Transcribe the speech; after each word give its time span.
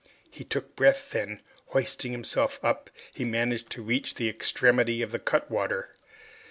He 0.31 0.43
took 0.43 0.75
breath, 0.75 1.11
then, 1.11 1.43
hoisting 1.67 2.11
himself 2.11 2.59
up, 2.63 2.89
he 3.13 3.23
managed 3.23 3.69
to 3.73 3.83
reach 3.83 4.15
the 4.15 4.29
extremity 4.29 5.03
of 5.03 5.11
the 5.11 5.19
cutwater. 5.19 5.89